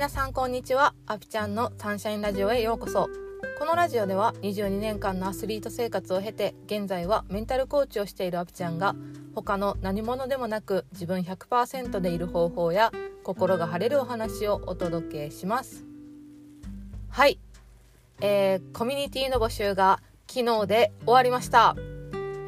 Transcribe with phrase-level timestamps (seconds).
[0.00, 0.94] 皆さんこんにちは。
[1.04, 3.10] アピちゃんのサンシャインラジオへようこそ。
[3.58, 8.96] このラジオでは22年間のアスリート生活を経て現在はメンタルコーチをしているアピちゃんが
[9.34, 12.92] 他の何者でもなく自分100%でいる方法や
[13.24, 15.84] 心が晴れるお話をお届けします。
[17.10, 17.38] はい、
[18.22, 21.76] えー、コミュニティの募集が昨日で終わりました。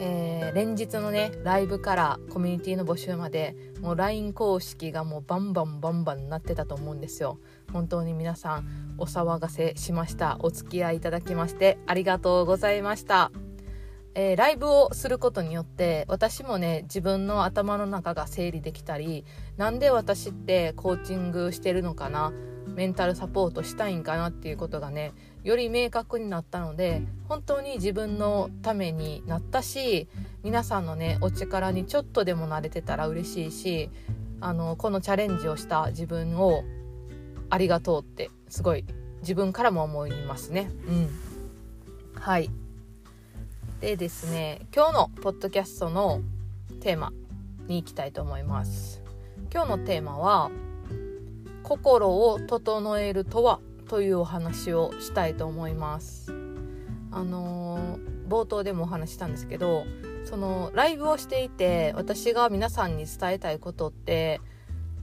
[0.00, 7.38] えー、連日のねライブからコミュニティの募集までもう LINE 公式がもうバンバンバンバンなってたと思うんですよ。
[7.72, 10.36] 本当に皆さんお騒がせしました。
[10.40, 13.32] お付き合いいただきましてありがとうございました。
[14.14, 19.24] えー、ライブをすることによって私もね自分の頭の中が整理できたり
[19.56, 22.30] なんで私ってコーチングしてるのかな
[22.74, 25.12] メンタルサポートしたいんかなっていうことがね
[25.44, 30.08] より明確になったので本当に自分のためになったし
[30.42, 33.90] 皆さんのねお力にちょっとでも慣れてたら嬉しいし
[34.40, 36.64] あのこのチャレンジをした自分を
[37.50, 38.84] ありがとうってすごい
[39.20, 40.70] 自分からも思いますね。
[40.88, 41.10] うん、
[42.14, 42.50] はい
[43.80, 46.22] でですね今日のポッドキャストの
[46.80, 47.12] テーマ
[47.66, 49.02] に行きたいと思います。
[49.52, 50.50] 今日のテーマは
[51.62, 56.32] 心を整えるとはというお話をしたいと思います。
[57.10, 59.84] あのー、冒頭でもお話したんですけど
[60.24, 64.40] そのライブをしていて私が皆さんに伝えたいことって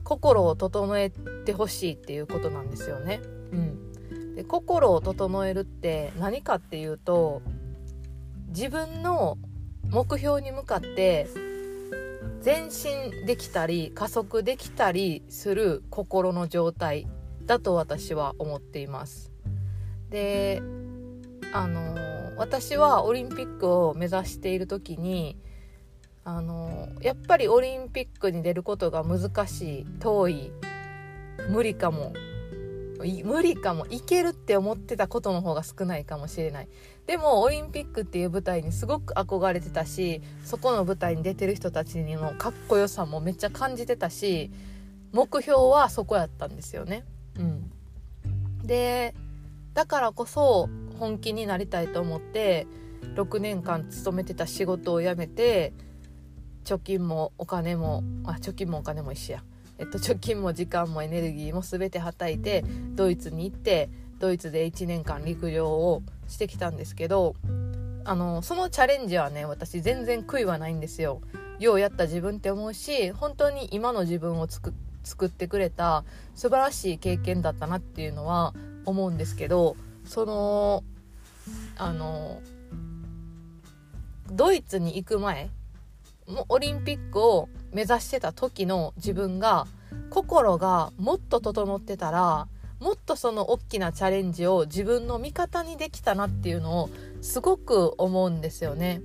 [0.03, 1.11] 心を整え
[1.45, 3.21] てほしいっていうことなんですよね。
[3.51, 7.43] うん、で心を整えるって何かっていうと
[8.47, 9.37] 自分の
[9.91, 11.27] 目標に向かって
[12.43, 17.07] 前進できたり加速できたりする心の状態
[17.45, 19.31] だと私は思っています。
[20.09, 20.61] で
[21.53, 21.95] あの
[22.37, 25.37] 私はオリンピックを目指している時に
[26.23, 30.51] あのやっぱりオリンピックに出ることが難しい遠い
[31.49, 32.13] 無理かも
[33.23, 36.67] 無理かもいけるって思ってたことの方が少ないかもしれない。
[37.07, 44.51] でもオリンピックっていう舞台にすごく憧れてたしそこの舞台に出てる人たちにもかっこよさもめっちゃ感じてたし
[45.11, 47.05] 目標はそこやったんですよね。
[47.37, 47.71] うん。
[48.63, 49.15] で
[49.73, 52.67] だからこそ本気になりたいと思って
[53.15, 55.73] 6年間勤めてた仕事を辞めて
[56.65, 59.43] 貯金もお金もあ貯金もお金も一緒や、
[59.79, 62.63] えっと、貯金も時間もエネルギーも全てはたいて
[62.95, 67.35] ドイツに行ってドイツで1年間陸上をしてきたんですけど
[68.03, 71.21] あのそのチャレンジはね私全然悔いはないんですよ。
[71.59, 74.73] ようやった自分って思うし本当に今の自分を作
[75.25, 78.53] ってくれた素晴らしい経験だったなっていうのは
[78.85, 79.75] 思うんですけど
[80.05, 80.83] その
[81.77, 82.41] あの
[84.31, 85.49] ドイツに行く前
[86.27, 89.67] もオリンピックを目指してた時の自分が
[90.09, 92.47] 心がもっと整ってたら
[92.79, 96.89] もっとその大きなチャレンジを自分の味方にできたなっていうのを
[97.21, 99.01] すごく思うんですよね。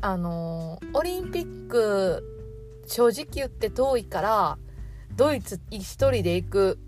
[0.00, 2.22] あのオリンピック
[2.86, 4.58] 正直言って遠いから
[5.16, 6.78] ドイツ一人で行く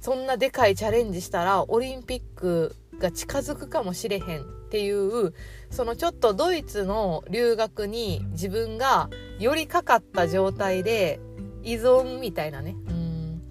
[0.00, 5.32] そんなでかいチャレンジしたらオリンピックが近づくかもしれへんっていう
[5.70, 9.08] そのちょっとドイツの留学に自分が
[9.38, 11.20] 寄りかかった状態で
[11.62, 13.42] 依存みたいなねうん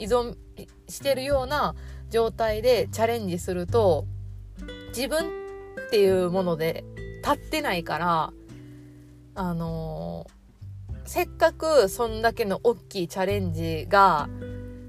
[0.00, 0.36] 依存
[0.88, 1.76] してるような
[2.10, 4.06] 状態でチャレンジすると
[4.88, 5.26] 自分
[5.86, 6.82] っていうもので
[7.24, 8.32] 立ってないから
[9.36, 14.28] あのー、せっかくそんだけの大きいチャレンジが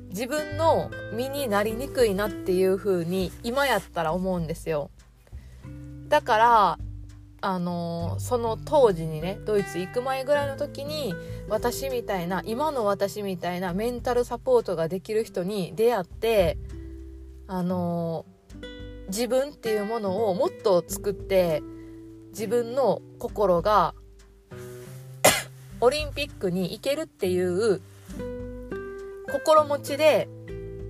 [0.10, 4.90] 自分の身になりにくいなっていう風に今やったら思うんですよ。
[6.08, 6.80] だから
[7.42, 11.14] あのその当時にねドイツ行く前ぐらいの時に
[11.48, 16.58] 私みたいな今の私みたいなメンタルサポートができる人に出会って
[17.48, 18.26] あの
[19.10, 21.62] 自分っていうものをもっと作って
[22.30, 23.94] 自分の心が
[25.80, 27.82] オリンピックに行けるっていう
[29.32, 30.28] 心持ちで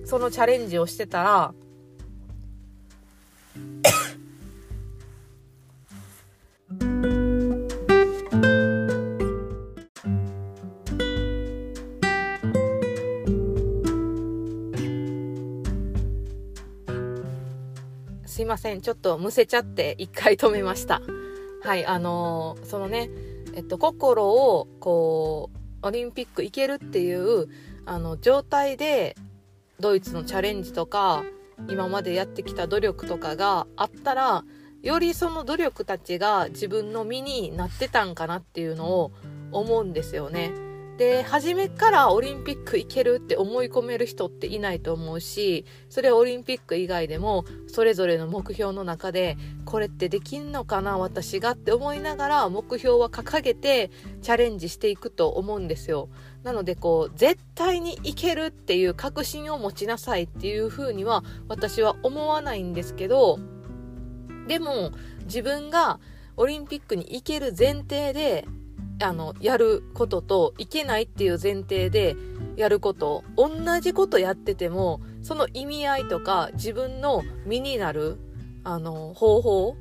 [0.06, 1.54] そのチャレンジをしてたら
[18.56, 21.02] ませんちょっとむせちゃって一回止めました
[21.62, 23.10] はいあのー、そのね
[23.52, 25.50] えっと心をこ
[25.82, 27.48] うオリンピック行けるっていう
[27.84, 29.14] あの状態で
[29.78, 31.22] ドイツのチャレンジとか
[31.68, 34.42] 今までやってきた努力とかがあったら
[34.82, 39.12] よりその努力たちが自分の身になってたんかなっていうのを
[39.52, 40.50] 思うんですよね。
[40.96, 53.90] で初めからオリンピック行けるって思い込める人っていないと思うしそれはオリンピック以外でもそれぞれの目標の中でこれってできんのかな私がって思いながら目標は掲げて
[54.22, 56.08] チャレンジしていくと思うんですよ。
[56.42, 63.40] なのでこう絶対にいけるっていう確信を持ちなさいっていうふうには私は思わないんですけど
[64.46, 64.92] でも
[65.24, 65.98] 自分が
[66.36, 68.46] オリンピックに行ける前提で
[69.02, 72.16] あのやることといけないっていう前提で
[72.56, 73.24] やること。
[73.36, 73.50] 同
[73.80, 78.18] じことやっててもその意味合いとか自分の身になる
[78.64, 79.76] あの方法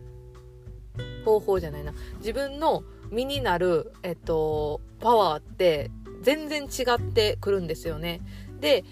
[1.24, 1.94] 方法じゃないな。
[2.18, 5.92] 自分の身になる、えっと、パワーって
[6.22, 8.22] 全然違ってくるんですよね。
[8.60, 8.84] で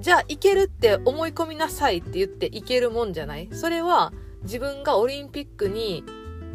[0.00, 3.48] じゃあいけるって思い込みなさいって言っていけるもんじゃない？
[3.52, 4.12] それは
[4.42, 6.04] 自分がオリンピックに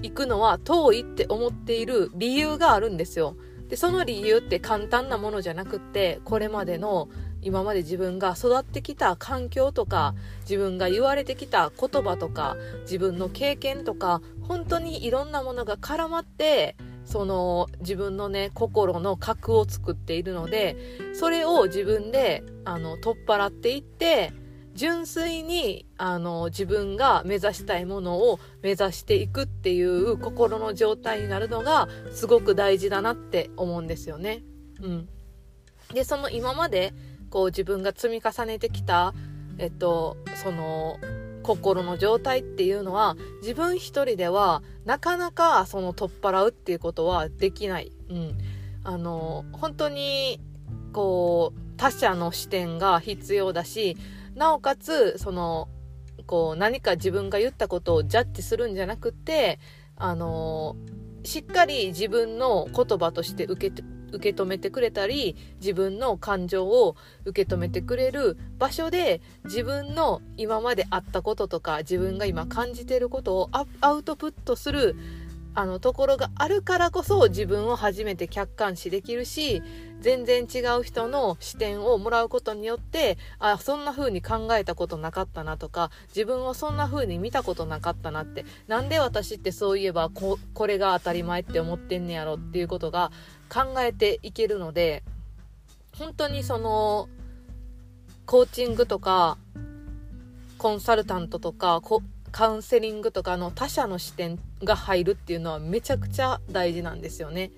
[0.01, 3.35] 行くのは遠いって思っている理由があるんですよ。
[3.69, 7.09] で、その理由って簡単なものじゃなくって、これまでの
[7.41, 20.77] 今まで自分が育ってきた環境とか、自分が言われてきた言葉とか、自分の経験とか、本当にいろんなものが絡まって、その自分のね、心の核を作っているので、
[21.13, 24.33] それを自分で、あの、取っ払っていって、
[24.77, 34.43] 純粋にあの自分が目指したいものを目指していくっていう心の状態になるのがすごく大事だなって思うんですよね。
[34.79, 35.09] うん、
[35.95, 36.93] でその今まで
[37.31, 39.15] こう自分が積み重ねてきた、
[39.57, 40.99] えっと、その
[41.41, 47.91] 心の状態っていうのは自分一人ではなかなかその取っ払うっていうことはできない。
[48.09, 48.37] うん、
[48.83, 50.39] あの本当に
[50.93, 53.97] こう他者の視点が必要だし
[54.37, 55.67] なおかつその
[56.27, 59.59] こう何か自分が言ったことをジャッジするんじゃなくて
[59.95, 60.75] あの
[61.23, 66.95] しっかり自分の言葉として受け受け止めてくれたり自分の感情を
[67.25, 73.49] 受け止めてくれる場所で自分の今まであったこととか自分が今感じてることを
[73.81, 74.95] アウトプットする
[75.57, 79.63] あのところがあるからこそ自分を初めて客観視できるし
[79.99, 93.11] 全然違う人の視点をもらうことによってあそんな風に考えたことなかったなとか自分をそんな風に見たことなかったなってなんで私ってそういえばここれが当たり前って思ってんねやろっていうことが
[93.49, 95.01] 考えていけるので
[95.97, 97.09] 本当にその
[98.27, 99.39] コーチングとか
[100.59, 101.81] コンサルタントとか
[102.31, 107.51] カウンセリングとかの他者の視点が入るっていうのはめちゃくちゃ大事なんですよね。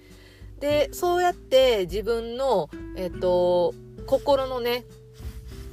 [0.59, 3.73] でそうやって自分の、えっと、
[4.05, 4.83] 心のね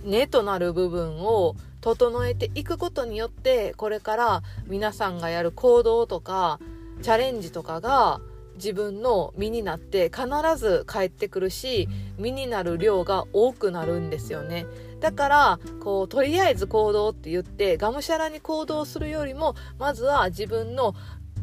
[0.04, 6.60] 根となる部分を整えていくことによってこれから皆さんがやる行動とか
[7.02, 8.20] チャレンジとかが
[8.56, 10.26] 自分の身になって必
[10.56, 11.88] ず返ってくるし
[12.18, 14.66] 身になる量が多くなるんですよね。
[15.00, 20.94] だからこうとりあえず行動って言ってがむしゃらに行動するよりもまずは自分の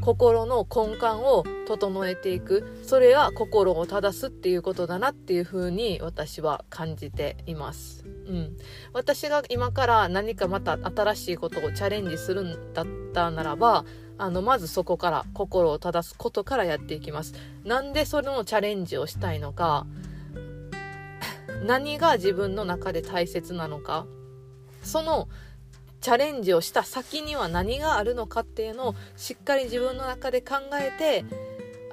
[0.04, 8.04] 心の根幹を整えていくそれは心を正すっていうことだなっていうふうに私は感じています。
[8.06, 8.58] うん、
[8.92, 13.86] 私が今から何かまた新しいことをチャレンジするんだったならば
[14.18, 17.34] あのまずそこから心を正すことからやっていきます。
[17.64, 19.86] なんでそれのチャレンジをしたいのか
[21.66, 24.06] 何が自分の中で大切なのか。
[24.84, 25.30] その
[26.02, 31.24] チャレンジをした先には何があるのかっていうのをしっかり自分の中で考えて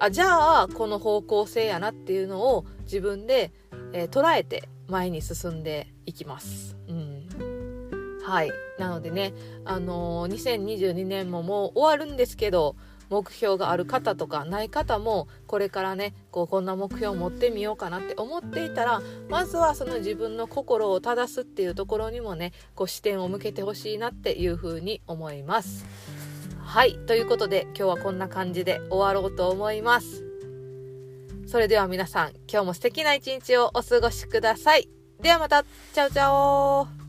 [0.00, 3.52] あじゃあこの方向性やなっていうのを自分で、
[3.92, 6.76] えー、捉えて前に進んでいきます。
[6.88, 8.18] うん。
[8.24, 8.50] はい。
[8.78, 9.32] なのでね、
[9.64, 12.74] あのー、2022年ももう終わるんですけど
[13.10, 25.84] 目標がある方とかない方もこれからねこうこんな目標を持ってみようかなって思っていたらまずはその自分の心を正すっていうところにもねこう視点を向けてほしいなっていうふうに思います。
[26.62, 30.24] はいということで今日はこんな感じで終わろうと思います。
[31.46, 34.88] それでは皆さん今日も素敵な一日をお過ごしください。
[35.20, 37.00] ではまたチャオチャオ